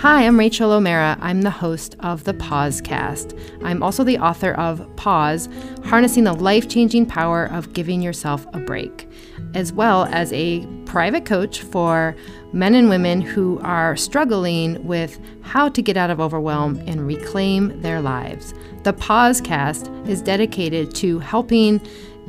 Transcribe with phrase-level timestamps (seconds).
[0.00, 1.18] Hi, I'm Rachel O'Mara.
[1.20, 3.38] I'm the host of the Pausecast.
[3.62, 5.50] I'm also the author of Pause
[5.84, 9.06] Harnessing the Life Changing Power of Giving Yourself a Break,
[9.52, 12.16] as well as a private coach for
[12.54, 17.78] men and women who are struggling with how to get out of overwhelm and reclaim
[17.82, 18.54] their lives.
[18.84, 21.78] The Pausecast is dedicated to helping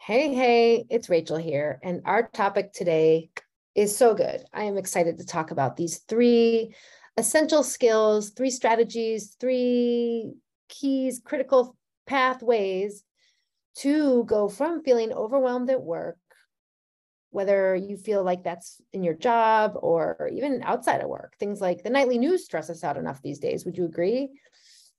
[0.05, 1.79] Hey, hey, it's Rachel here.
[1.83, 3.31] And our topic today
[3.77, 4.45] is so good.
[4.53, 6.75] I am excited to talk about these three
[7.17, 10.35] essential skills, three strategies, three
[10.69, 13.05] keys, critical pathways
[13.77, 16.19] to go from feeling overwhelmed at work,
[17.31, 21.37] whether you feel like that's in your job or even outside of work.
[21.39, 23.65] Things like the nightly news stress us out enough these days.
[23.65, 24.31] Would you agree?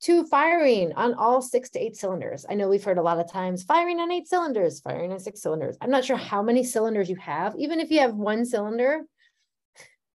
[0.04, 2.46] To firing on all six to eight cylinders.
[2.50, 5.42] I know we've heard a lot of times firing on eight cylinders, firing on six
[5.42, 5.78] cylinders.
[5.80, 7.56] I'm not sure how many cylinders you have.
[7.58, 9.04] Even if you have one cylinder,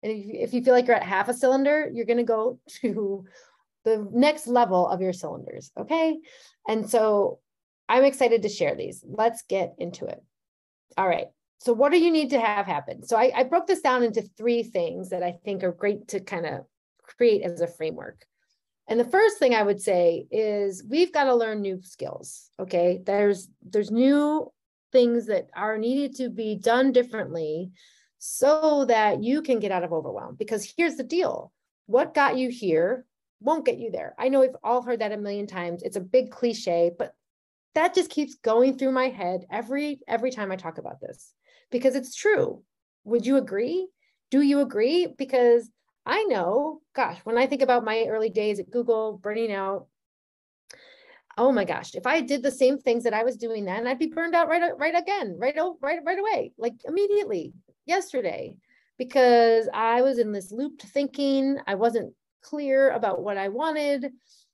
[0.03, 3.25] and if you, feel like you're at half a cylinder, you're going to go to
[3.85, 5.71] the next level of your cylinders.
[5.79, 6.19] Okay.
[6.69, 7.39] And so
[7.89, 9.03] I'm excited to share these.
[9.07, 10.23] Let's get into it.
[10.97, 11.29] All right.
[11.61, 13.05] So, what do you need to have happen?
[13.05, 16.21] So, I, I broke this down into three things that I think are great to
[16.21, 16.67] kind of
[17.03, 18.25] create as a framework.
[18.89, 22.51] And the first thing I would say is we've got to learn new skills.
[22.59, 23.01] Okay.
[23.05, 24.51] There's there's new
[24.93, 27.71] things that are needed to be done differently
[28.19, 30.37] so that you can get out of overwhelm.
[30.37, 31.53] Because here's the deal
[31.87, 33.05] what got you here
[33.41, 34.15] won't get you there.
[34.19, 35.83] I know we've all heard that a million times.
[35.83, 37.15] It's a big cliche, but
[37.75, 41.35] that just keeps going through my head every every time I talk about this
[41.71, 42.63] because it's true.
[43.05, 43.89] Would you agree?
[44.31, 45.07] Do you agree?
[45.07, 45.71] Because
[46.09, 49.89] I know, gosh, when I think about my early days at Google, burning out,
[51.37, 53.99] oh my gosh, if I did the same things that I was doing then, I'd
[53.99, 57.53] be burned out right right again, right right right away, like immediately,
[57.85, 58.55] yesterday,
[58.97, 61.59] because I was in this looped thinking.
[61.67, 64.11] I wasn't clear about what I wanted.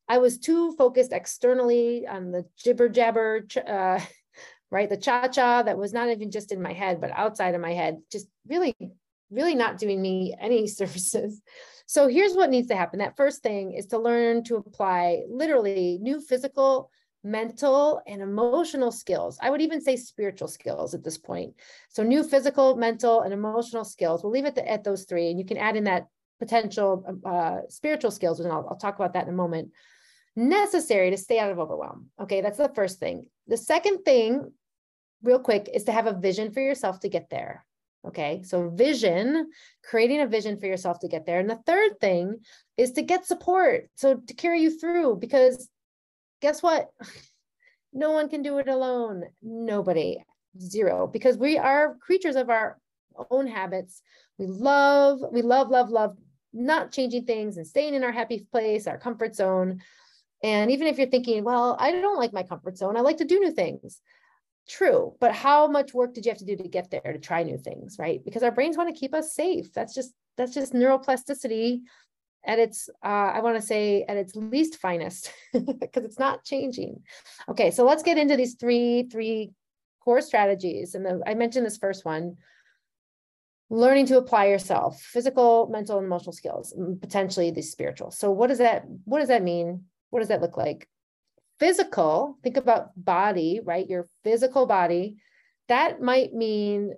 [0.08, 4.00] I was too focused externally on the jibber jabber, uh,
[4.72, 4.90] right?
[4.90, 7.74] The cha cha that was not even just in my head, but outside of my
[7.74, 8.74] head, just really,
[9.30, 11.40] really not doing me any services.
[11.86, 12.98] So here's what needs to happen.
[12.98, 16.90] That first thing is to learn to apply literally new physical,
[17.22, 19.38] mental, and emotional skills.
[19.40, 21.54] I would even say spiritual skills at this point.
[21.90, 24.22] So new physical, mental, and emotional skills.
[24.22, 26.06] We'll leave it at those three, and you can add in that
[26.38, 29.70] potential uh, spiritual skills, and I'll, I'll talk about that in a moment,
[30.36, 32.10] necessary to stay out of overwhelm.
[32.20, 33.26] Okay, that's the first thing.
[33.46, 34.52] The second thing,
[35.22, 37.64] real quick, is to have a vision for yourself to get there.
[38.06, 39.50] Okay, so vision,
[39.82, 41.40] creating a vision for yourself to get there.
[41.40, 42.36] And the third thing
[42.76, 43.88] is to get support.
[43.94, 45.68] So to carry you through, because
[46.40, 46.90] guess what?
[47.96, 49.22] No one can do it alone.
[49.40, 50.24] Nobody,
[50.60, 52.76] zero, because we are creatures of our
[53.30, 54.02] own habits.
[54.36, 56.16] We love, we love, love, love
[56.52, 59.80] not changing things and staying in our happy place, our comfort zone.
[60.42, 63.24] And even if you're thinking, well, I don't like my comfort zone, I like to
[63.24, 64.00] do new things.
[64.68, 67.42] True, but how much work did you have to do to get there to try
[67.42, 68.24] new things, right?
[68.24, 69.72] Because our brains want to keep us safe.
[69.72, 71.80] That's just that's just neuroplasticity
[72.46, 77.02] at its uh, I want to say at its least finest because it's not changing.
[77.48, 79.52] Okay, so let's get into these three three
[80.00, 80.94] core strategies.
[80.94, 82.36] And the, I mentioned this first one,
[83.70, 88.58] learning to apply yourself physical mental and emotional skills potentially the spiritual so what does
[88.58, 90.86] that what does that mean what does that look like
[91.58, 93.88] physical think about body right?
[93.88, 95.16] Your physical body
[95.68, 96.94] that might mean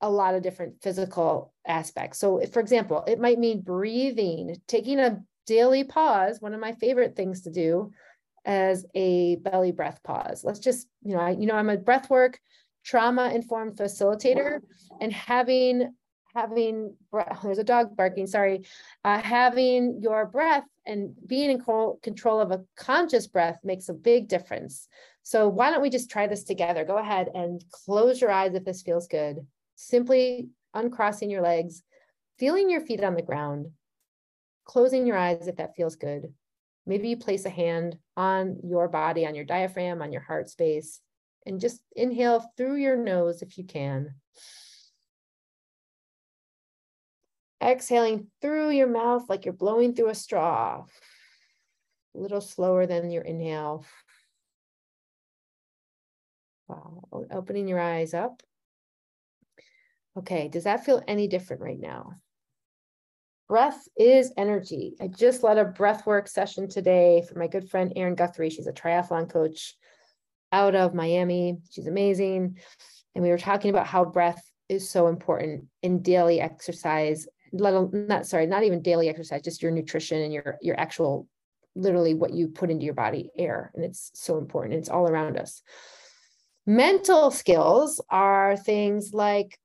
[0.00, 2.18] a lot of different physical aspects.
[2.18, 6.72] So if, for example it might mean breathing taking a daily pause one of my
[6.72, 7.90] favorite things to do
[8.44, 10.42] as a belly breath pause.
[10.44, 12.40] Let's just you know I, you know i'm a breath work
[12.84, 14.60] trauma informed facilitator
[15.00, 15.94] and having
[16.34, 16.94] having
[17.42, 18.64] there's a dog barking sorry.
[19.04, 21.62] Uh, having your breath and being in
[22.02, 24.88] control of a conscious breath makes a big difference.
[25.22, 26.84] So why don't we just try this together?
[26.84, 29.46] Go ahead and close your eyes if this feels good.
[29.76, 31.82] Simply uncrossing your legs
[32.38, 33.66] feeling your feet on the ground
[34.64, 36.32] closing your eyes if that feels good.
[36.86, 41.00] Maybe you place a hand on your body, on your diaphragm, on your heart space,
[41.46, 44.14] and just inhale through your nose if you can.
[47.62, 50.84] Exhaling through your mouth like you're blowing through a straw.
[52.14, 53.84] A little slower than your inhale.
[56.68, 57.04] Wow.
[57.30, 58.42] Opening your eyes up.
[60.18, 62.16] Okay, does that feel any different right now?
[63.48, 64.94] Breath is energy.
[65.00, 68.50] I just led a breath work session today for my good friend Erin Guthrie.
[68.50, 69.74] She's a triathlon coach
[70.52, 71.58] out of Miami.
[71.70, 72.58] She's amazing.
[73.14, 78.06] And we were talking about how breath is so important in daily exercise, let alone
[78.08, 81.28] not sorry, not even daily exercise, just your nutrition and your your actual
[81.74, 83.70] literally what you put into your body, air.
[83.74, 84.74] And it's so important.
[84.74, 85.62] It's all around us.
[86.66, 89.58] Mental skills are things like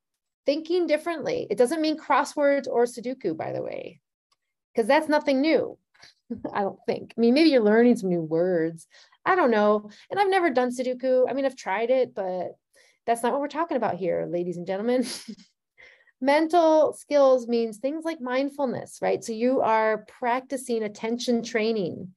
[0.45, 1.47] thinking differently.
[1.49, 3.99] It doesn't mean crosswords or Sudoku, by the way,
[4.73, 5.77] because that's nothing new.
[6.53, 7.13] I don't think.
[7.17, 8.87] I mean, maybe you're learning some new words.
[9.25, 9.89] I don't know.
[10.09, 11.25] And I've never done Sudoku.
[11.29, 12.55] I mean, I've tried it, but
[13.05, 15.05] that's not what we're talking about here, ladies and gentlemen.
[16.19, 19.23] Mental skills means things like mindfulness, right?
[19.23, 22.13] So you are practicing attention training.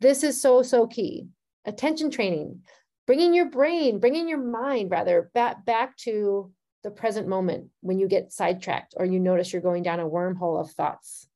[0.00, 1.28] This is so, so key.
[1.64, 2.60] Attention training,
[3.06, 6.52] bringing your brain, bringing your mind rather back, back to
[6.82, 10.60] the present moment when you get sidetracked or you notice you're going down a wormhole
[10.60, 11.28] of thoughts.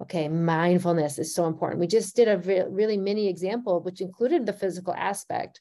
[0.00, 1.80] Okay, mindfulness is so important.
[1.80, 5.60] We just did a re- really mini example, which included the physical aspect,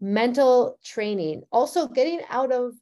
[0.00, 2.72] mental training, also getting out of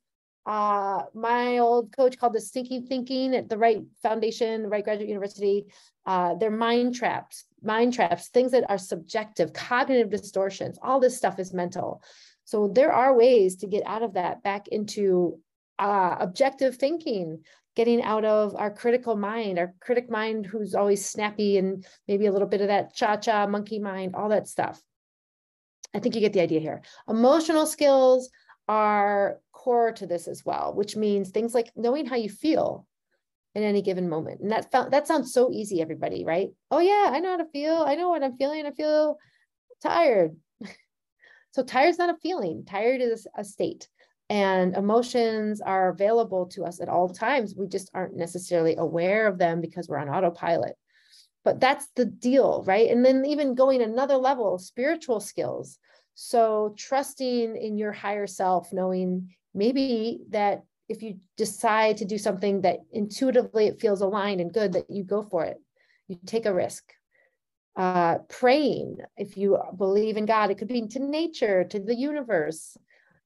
[0.49, 5.67] uh, my old coach called the stinking thinking at the Wright Foundation, Wright Graduate University.
[6.07, 10.79] Uh, they're mind traps, mind traps, things that are subjective, cognitive distortions.
[10.81, 12.03] All this stuff is mental.
[12.47, 15.39] So there are ways to get out of that back into
[15.79, 17.45] uh, objective thinking,
[17.77, 22.33] getting out of our critical mind, our critic mind who's always snappy and maybe a
[22.33, 24.81] little bit of that cha cha monkey mind, all that stuff.
[25.95, 26.81] I think you get the idea here.
[27.07, 28.31] Emotional skills
[28.67, 32.87] are core to this as well, which means things like knowing how you feel
[33.55, 34.41] in any given moment.
[34.41, 36.51] And that that sounds so easy, everybody, right?
[36.71, 37.85] Oh yeah, I know how to feel.
[37.87, 38.67] I know what I'm feeling.
[38.67, 39.19] I feel
[39.83, 40.37] tired.
[41.53, 43.89] So tired is not a feeling, tired is a state.
[44.29, 47.55] And emotions are available to us at all times.
[47.57, 50.77] We just aren't necessarily aware of them because we're on autopilot.
[51.45, 52.91] But that's the deal, right?
[52.91, 55.79] And then even going another level, spiritual skills.
[56.15, 62.63] So trusting in your higher self, knowing maybe that if you decide to do something
[62.63, 65.59] that intuitively it feels aligned and good, that you go for it.
[66.09, 66.85] You take a risk
[67.79, 72.77] uh, praying, if you believe in God, it could be to nature, to the universe,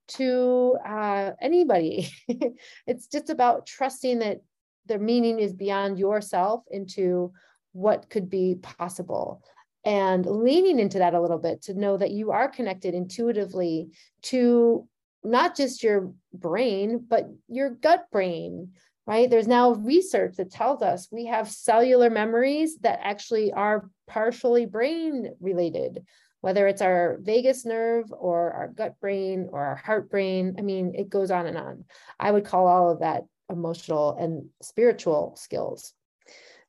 [0.08, 2.10] to uh, anybody.
[2.86, 4.42] it's just about trusting that
[4.86, 7.32] the meaning is beyond yourself into
[7.72, 9.42] what could be possible
[9.86, 13.88] and leaning into that a little bit to know that you are connected intuitively
[14.22, 14.86] to
[15.24, 18.72] not just your brain, but your gut brain,
[19.06, 19.28] right?
[19.28, 25.34] There's now research that tells us we have cellular memories that actually are partially brain
[25.40, 26.04] related,
[26.40, 30.56] whether it's our vagus nerve or our gut brain or our heart brain.
[30.58, 31.84] I mean, it goes on and on.
[32.18, 35.94] I would call all of that emotional and spiritual skills.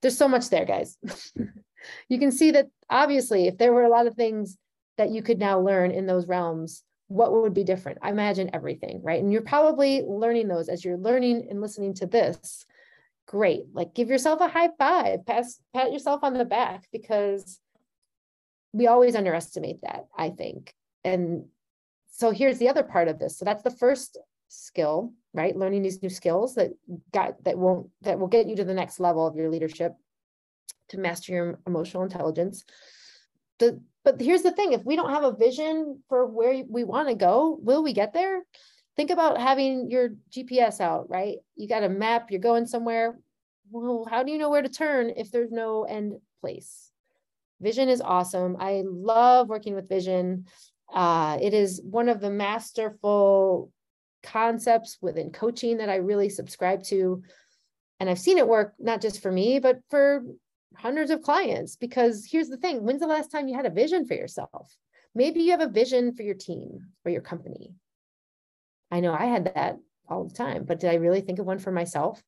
[0.01, 0.97] There's so much there, guys.
[2.09, 4.57] you can see that obviously, if there were a lot of things
[4.97, 7.99] that you could now learn in those realms, what would be different?
[8.01, 9.21] I imagine everything, right?
[9.21, 12.65] And you're probably learning those as you're learning and listening to this.
[13.27, 13.65] Great.
[13.73, 17.59] Like give yourself a high five, pass, pat yourself on the back because
[18.73, 20.73] we always underestimate that, I think.
[21.03, 21.45] And
[22.07, 23.37] so here's the other part of this.
[23.37, 24.17] So that's the first
[24.47, 25.55] skill, right?
[25.55, 26.71] Learning these new skills that
[27.11, 29.93] got that won't that will get you to the next level of your leadership
[30.89, 32.63] to master your emotional intelligence.
[33.59, 37.07] The but here's the thing if we don't have a vision for where we want
[37.09, 38.41] to go, will we get there?
[38.95, 41.37] Think about having your GPS out, right?
[41.55, 43.17] You got a map, you're going somewhere.
[43.71, 46.91] Well, how do you know where to turn if there's no end place?
[47.61, 48.57] Vision is awesome.
[48.59, 50.45] I love working with vision.
[50.93, 53.71] Uh, it is one of the masterful
[54.21, 57.23] concepts within coaching that I really subscribe to.
[57.99, 60.23] And I've seen it work not just for me, but for
[60.77, 64.05] hundreds of clients because here's the thing when's the last time you had a vision
[64.05, 64.75] for yourself
[65.15, 67.73] maybe you have a vision for your team or your company
[68.91, 69.77] i know i had that
[70.07, 72.21] all the time but did i really think of one for myself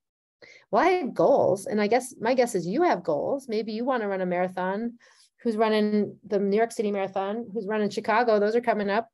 [0.71, 3.85] well i had goals and i guess my guess is you have goals maybe you
[3.85, 4.93] want to run a marathon
[5.41, 9.09] who's running the new york city marathon who's running chicago those are coming up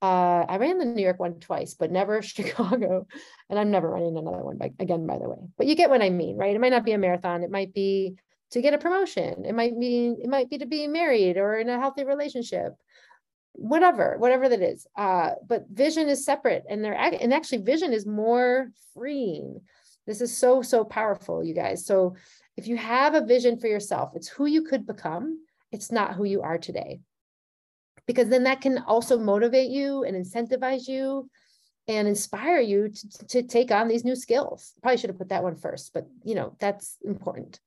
[0.00, 3.06] uh, I ran the New York one twice, but never Chicago.
[3.50, 5.38] And I'm never running another one by, again, by the way.
[5.56, 6.54] But you get what I mean, right?
[6.54, 7.42] It might not be a marathon.
[7.42, 8.16] It might be
[8.50, 9.44] to get a promotion.
[9.44, 12.72] It might be it might be to be married or in a healthy relationship.
[13.52, 14.86] Whatever, whatever that is.
[14.96, 19.60] Uh, but vision is separate, and they're and actually vision is more freeing.
[20.06, 21.84] This is so so powerful, you guys.
[21.84, 22.14] So
[22.56, 25.40] if you have a vision for yourself, it's who you could become.
[25.72, 27.00] It's not who you are today,
[28.06, 31.28] because then that can also motivate you and incentivize you
[31.88, 34.74] and inspire you to, to take on these new skills.
[34.82, 37.60] Probably should have put that one first, but you know, that's important.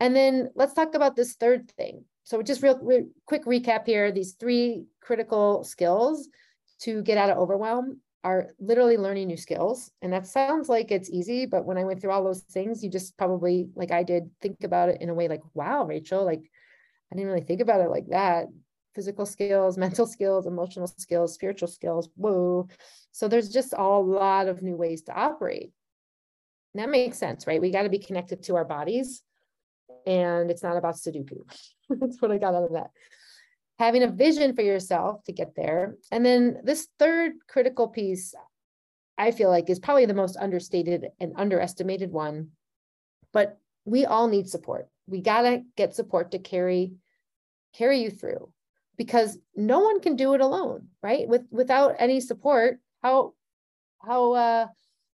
[0.00, 2.04] And then let's talk about this third thing.
[2.24, 6.28] So just real, real quick recap here, these three critical skills
[6.80, 9.90] to get out of overwhelm are literally learning new skills.
[10.02, 12.90] And that sounds like it's easy, but when I went through all those things, you
[12.90, 16.50] just probably, like I did, think about it in a way like, wow, Rachel, like
[17.12, 18.46] I didn't really think about it like that.
[18.94, 22.08] Physical skills, mental skills, emotional skills, spiritual skills.
[22.16, 22.68] Whoa.
[23.12, 25.72] So there's just a lot of new ways to operate.
[26.74, 27.60] And that makes sense, right?
[27.60, 29.22] We got to be connected to our bodies
[30.06, 31.42] and it's not about Sudoku.
[31.88, 32.90] That's what I got out of that.
[33.78, 35.96] Having a vision for yourself to get there.
[36.10, 38.34] And then this third critical piece,
[39.16, 42.50] I feel like, is probably the most understated and underestimated one.
[43.32, 44.88] But we all need support.
[45.06, 46.92] We got to get support to carry
[47.72, 48.52] carry you through
[48.96, 51.26] because no one can do it alone, right?
[51.26, 53.34] With without any support, how
[53.98, 54.66] how uh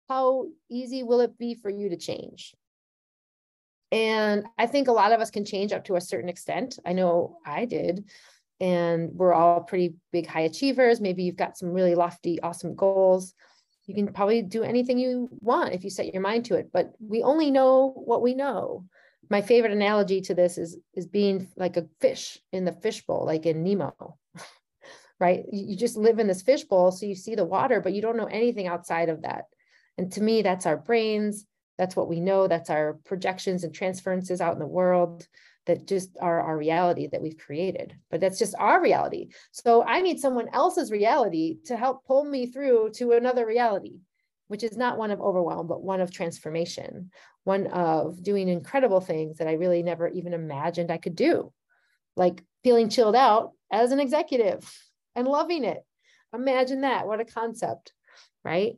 [0.10, 2.56] how easy will it be for you to change
[3.96, 6.94] and i think a lot of us can change up to a certain extent i
[6.94, 8.06] know i did
[8.60, 13.34] and we're all pretty big high achievers maybe you've got some really lofty awesome goals
[13.88, 16.94] you can probably do anything you want if you set your mind to it but
[17.00, 18.86] we only know what we know
[19.30, 23.46] my favorite analogy to this is is being like a fish in the fishbowl like
[23.46, 24.18] in nemo
[25.20, 25.46] right?
[25.52, 28.26] You just live in this fishbowl, so you see the water, but you don't know
[28.26, 29.46] anything outside of that.
[29.98, 31.46] And to me, that's our brains.
[31.78, 32.48] That's what we know.
[32.48, 35.28] That's our projections and transferences out in the world
[35.66, 37.96] that just are our reality that we've created.
[38.12, 39.30] But that's just our reality.
[39.52, 44.00] So I need someone else's reality to help pull me through to another reality,
[44.48, 47.12] which is not one of overwhelm, but one of transformation,
[47.44, 51.52] one of doing incredible things that I really never even imagined I could do,
[52.16, 54.72] like feeling chilled out as an executive
[55.16, 55.84] and loving it.
[56.34, 57.08] Imagine that.
[57.08, 57.94] What a concept,
[58.44, 58.78] right?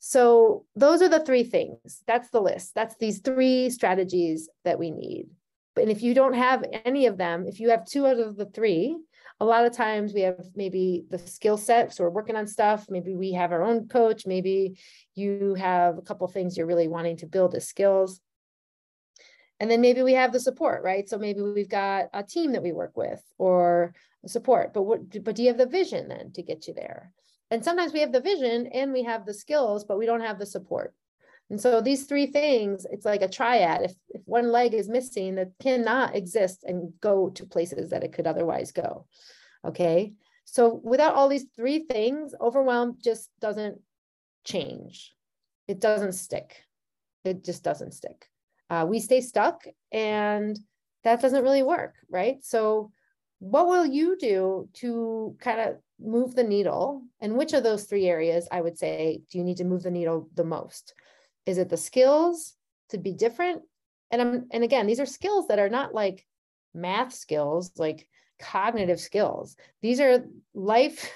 [0.00, 2.02] So, those are the three things.
[2.06, 2.74] That's the list.
[2.74, 5.26] That's these three strategies that we need.
[5.74, 8.46] But if you don't have any of them, if you have two out of the
[8.46, 8.96] three,
[9.40, 11.94] a lot of times we have maybe the skill set.
[11.94, 12.86] So we're working on stuff.
[12.90, 14.26] Maybe we have our own coach.
[14.26, 14.78] Maybe
[15.14, 18.20] you have a couple things you're really wanting to build as skills.
[19.60, 21.08] And then maybe we have the support, right?
[21.08, 23.94] So maybe we've got a team that we work with or
[24.26, 27.12] support, but what, but do you have the vision then to get you there?
[27.50, 30.38] And sometimes we have the vision and we have the skills, but we don't have
[30.38, 30.94] the support.
[31.50, 33.82] And so these three things, it's like a triad.
[33.82, 38.12] If, if one leg is missing, that cannot exist and go to places that it
[38.12, 39.06] could otherwise go.
[39.64, 40.12] Okay.
[40.44, 43.80] So without all these three things, overwhelm just doesn't
[44.44, 45.14] change.
[45.66, 46.64] It doesn't stick.
[47.24, 48.28] It just doesn't stick
[48.70, 50.58] uh, we stay stuck and
[51.04, 52.44] that doesn't really work, right?
[52.44, 52.92] So,
[53.40, 57.02] what will you do to kind of move the needle?
[57.20, 59.90] And which of those three areas I would say do you need to move the
[59.90, 60.94] needle the most?
[61.46, 62.54] Is it the skills
[62.90, 63.62] to be different?
[64.10, 66.26] And I'm and again, these are skills that are not like
[66.74, 69.56] math skills, like cognitive skills.
[69.82, 70.24] These are
[70.54, 71.10] life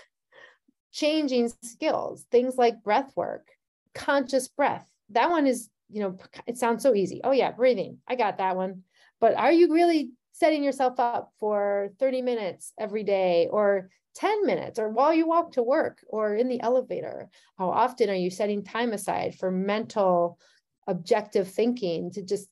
[0.93, 3.49] changing skills, things like breath work,
[3.95, 4.87] conscious breath.
[5.11, 7.21] That one is you know, it sounds so easy.
[7.23, 7.99] Oh, yeah, breathing.
[8.09, 8.83] I got that one.
[9.21, 14.79] But are you really setting yourself up for 30 minutes every day or 10 minutes
[14.79, 17.31] or while you walk to work or in the elevator?
[17.59, 20.39] How often are you setting time aside for mental,
[20.87, 22.49] objective thinking to just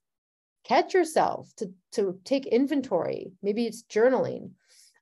[0.65, 3.33] catch yourself, to, to take inventory?
[3.43, 4.53] Maybe it's journaling.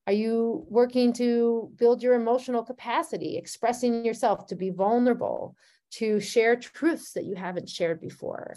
[0.07, 5.55] Are you working to build your emotional capacity, expressing yourself to be vulnerable,
[5.91, 8.55] to share truths that you haven't shared before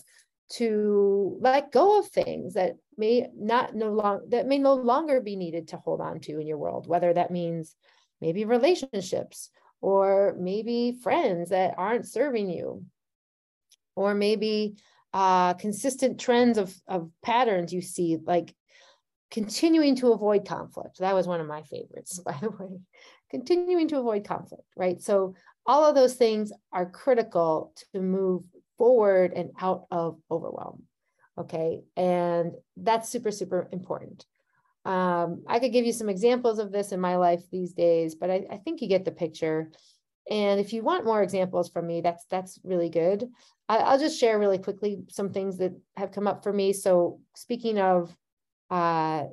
[0.54, 5.36] to let go of things that may not no long that may no longer be
[5.36, 7.76] needed to hold on to in your world whether that means
[8.22, 9.50] maybe relationships
[9.82, 12.86] or maybe friends that aren't serving you.
[13.96, 14.78] Or maybe
[15.14, 18.56] uh, consistent trends of, of patterns you see like
[19.30, 21.00] continuing to avoid conflict.
[21.00, 22.80] That was one of my favorites by the way.
[23.30, 25.02] Continuing to avoid conflict right?
[25.02, 28.44] So all of those things are critical to move
[28.82, 30.82] forward and out of overwhelm.
[31.38, 31.84] Okay.
[31.96, 34.26] And that's super, super important.
[34.86, 38.32] Um, I could give you some examples of this in my life these days, but
[38.32, 39.70] I, I think you get the picture.
[40.32, 43.30] And if you want more examples from me, that's that's really good.
[43.70, 46.74] I, I'll just share really quickly some things that have come up for me.
[46.74, 48.16] So speaking of
[48.72, 49.26] uh,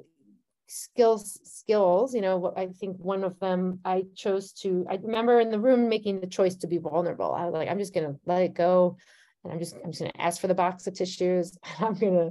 [0.67, 5.51] skills skills you know i think one of them i chose to i remember in
[5.51, 8.43] the room making the choice to be vulnerable i was like i'm just gonna let
[8.43, 8.95] it go
[9.45, 12.31] and i'm just i'm just gonna ask for the box of tissues i'm gonna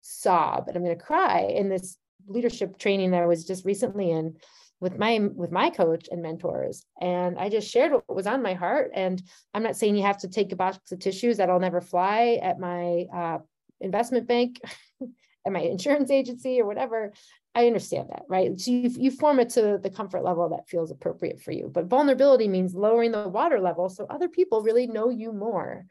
[0.00, 4.36] sob and i'm gonna cry in this leadership training that i was just recently in
[4.80, 8.54] with my with my coach and mentors and i just shared what was on my
[8.54, 9.22] heart and
[9.54, 12.60] i'm not saying you have to take a box of tissues that'll never fly at
[12.60, 13.38] my uh,
[13.80, 14.60] investment bank
[15.46, 17.12] at my insurance agency or whatever
[17.54, 18.58] I understand that, right?
[18.60, 21.68] So you, you form it to the comfort level that feels appropriate for you.
[21.72, 25.84] But vulnerability means lowering the water level so other people really know you more,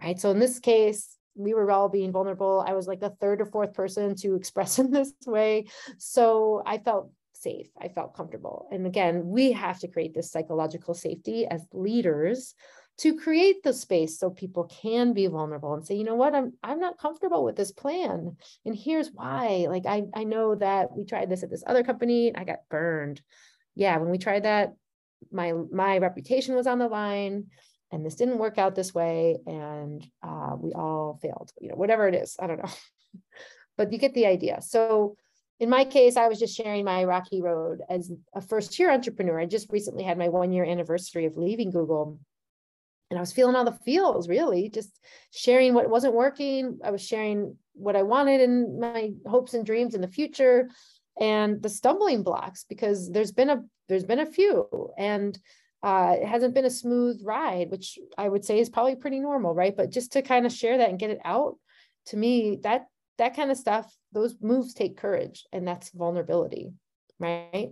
[0.00, 0.18] right?
[0.18, 2.64] So in this case, we were all being vulnerable.
[2.66, 5.66] I was like the third or fourth person to express in this way.
[5.98, 7.68] So I felt safe.
[7.80, 8.68] I felt comfortable.
[8.72, 12.54] And again, we have to create this psychological safety as leaders
[12.98, 16.52] to create the space so people can be vulnerable and say you know what i'm
[16.62, 21.04] i'm not comfortable with this plan and here's why like i i know that we
[21.04, 23.20] tried this at this other company and i got burned
[23.74, 24.74] yeah when we tried that
[25.30, 27.46] my my reputation was on the line
[27.92, 32.08] and this didn't work out this way and uh, we all failed you know whatever
[32.08, 32.70] it is i don't know.
[33.78, 34.62] But you get the idea.
[34.62, 35.16] So
[35.60, 39.38] in my case i was just sharing my rocky road as a first year entrepreneur.
[39.38, 42.18] I just recently had my one year anniversary of leaving google
[43.10, 44.98] and I was feeling all the feels really just
[45.30, 46.80] sharing what wasn't working.
[46.84, 50.68] I was sharing what I wanted and my hopes and dreams in the future
[51.20, 54.90] and the stumbling blocks because there's been a there's been a few.
[54.98, 55.38] And
[55.86, 59.54] uh, it hasn't been a smooth ride, which I would say is probably pretty normal,
[59.54, 59.76] right?
[59.76, 61.58] But just to kind of share that and get it out
[62.06, 62.86] to me, that
[63.18, 66.72] that kind of stuff, those moves take courage and that's vulnerability,
[67.20, 67.70] right?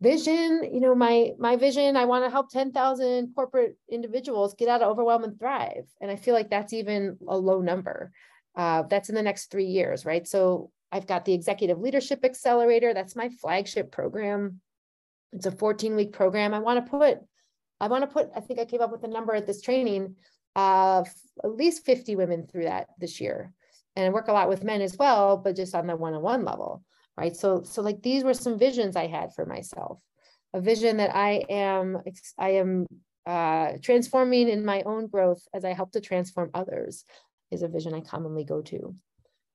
[0.00, 4.80] vision you know my my vision i want to help 10,000 corporate individuals get out
[4.80, 8.12] of overwhelm and thrive and i feel like that's even a low number
[8.56, 12.94] uh, that's in the next three years right so i've got the executive leadership accelerator
[12.94, 14.60] that's my flagship program
[15.32, 16.54] it's a 14 week program.
[16.54, 17.18] I want to put
[17.80, 20.16] i want to put i think i came up with a number at this training
[20.56, 21.08] of
[21.44, 23.52] at least 50 women through that this year.
[23.94, 26.82] And I work a lot with men as well but just on the one-on-one level
[27.16, 27.36] right?
[27.36, 30.00] So so like these were some visions i had for myself
[30.54, 31.98] a vision that i am
[32.38, 32.86] i am
[33.26, 37.04] uh, transforming in my own growth as i help to transform others
[37.50, 38.94] is a vision i commonly go to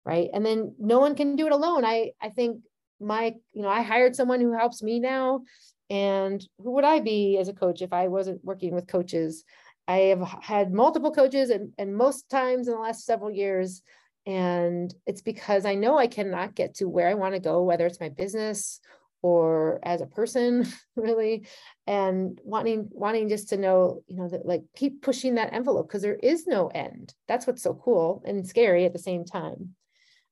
[0.06, 0.30] right?
[0.34, 1.86] And then no one can do it alone.
[1.86, 2.62] I i think
[3.04, 5.42] my you know i hired someone who helps me now
[5.89, 9.44] and who would i be as a coach if i wasn't working with coaches
[9.88, 13.82] i have had multiple coaches and, and most times in the last several years
[14.26, 17.86] and it's because I know I cannot get to where I want to go, whether
[17.86, 18.80] it's my business
[19.22, 21.48] or as a person, really,
[21.88, 26.02] and wanting wanting just to know, you know, that like keep pushing that envelope because
[26.02, 27.13] there is no end.
[27.28, 29.76] That's what's so cool and scary at the same time.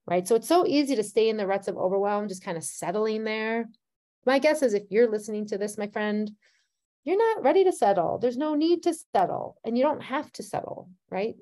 [0.07, 0.27] Right.
[0.27, 3.23] So it's so easy to stay in the ruts of overwhelm, just kind of settling
[3.23, 3.69] there.
[4.25, 6.29] My guess is if you're listening to this, my friend,
[7.03, 8.17] you're not ready to settle.
[8.17, 11.35] There's no need to settle, and you don't have to settle, right?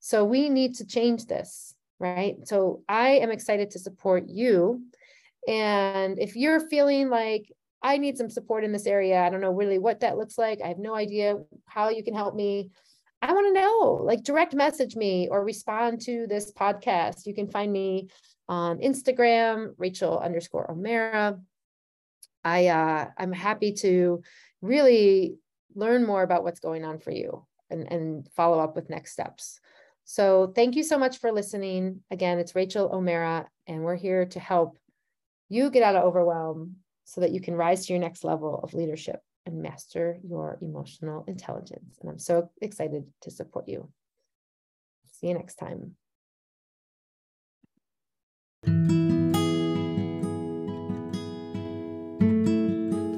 [0.00, 2.36] So we need to change this right?
[2.44, 4.82] So I am excited to support you.
[5.46, 9.52] And if you're feeling like I need some support in this area, I don't know
[9.52, 10.60] really what that looks like.
[10.62, 12.70] I have no idea how you can help me.
[13.24, 17.24] I want to know, like direct message me or respond to this podcast.
[17.24, 18.10] You can find me
[18.50, 21.40] on Instagram, Rachel underscore O'Mara.
[22.44, 24.22] I uh, I'm happy to
[24.60, 25.36] really
[25.74, 29.58] learn more about what's going on for you and, and follow up with next steps.
[30.04, 32.00] So thank you so much for listening.
[32.10, 34.76] Again, it's Rachel O'Mara, and we're here to help
[35.48, 38.74] you get out of overwhelm so that you can rise to your next level of
[38.74, 41.98] leadership and master your emotional intelligence.
[42.00, 43.90] And I'm so excited to support you.
[45.12, 45.96] See you next time.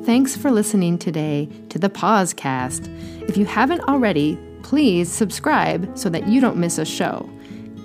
[0.04, 2.88] Thanks for listening today to the Pausecast.
[3.28, 7.28] If you haven't already, please subscribe so that you don't miss a show.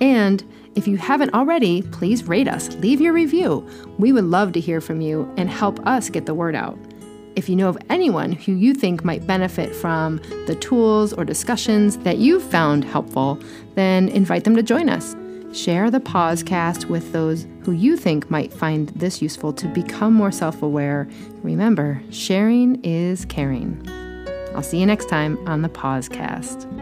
[0.02, 0.44] And
[0.76, 3.68] if you haven't already, please rate us, leave your review.
[3.98, 6.78] We would love to hear from you and help us get the word out.
[7.36, 10.18] If you know of anyone who you think might benefit from
[10.48, 13.40] the tools or discussions that you've found helpful,
[13.76, 15.16] then invite them to join us.
[15.54, 20.32] Share the Pausecast with those who you think might find this useful to become more
[20.32, 21.08] self aware.
[21.44, 23.82] Remember, sharing is caring.
[24.56, 26.81] I'll see you next time on the Pausecast.